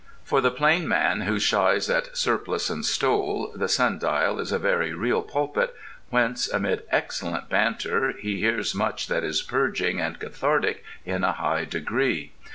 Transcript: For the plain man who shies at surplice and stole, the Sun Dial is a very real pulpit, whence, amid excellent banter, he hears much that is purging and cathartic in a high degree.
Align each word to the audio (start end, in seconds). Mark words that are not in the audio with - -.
For 0.23 0.41
the 0.41 0.49
plain 0.49 0.87
man 0.87 1.21
who 1.27 1.37
shies 1.37 1.87
at 1.87 2.17
surplice 2.17 2.71
and 2.71 2.83
stole, 2.83 3.51
the 3.53 3.69
Sun 3.69 3.99
Dial 3.99 4.39
is 4.39 4.51
a 4.51 4.57
very 4.57 4.93
real 4.95 5.21
pulpit, 5.21 5.75
whence, 6.09 6.51
amid 6.51 6.81
excellent 6.89 7.49
banter, 7.49 8.13
he 8.13 8.39
hears 8.39 8.73
much 8.73 9.05
that 9.09 9.23
is 9.23 9.43
purging 9.43 10.01
and 10.01 10.17
cathartic 10.17 10.83
in 11.05 11.23
a 11.23 11.33
high 11.33 11.65
degree. 11.65 12.31